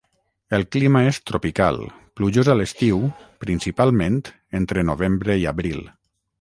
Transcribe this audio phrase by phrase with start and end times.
[0.57, 1.77] El clima és tropical,
[2.21, 3.05] plujós a l'estiu,
[3.47, 4.21] principalment
[4.63, 5.81] entre novembre i abril.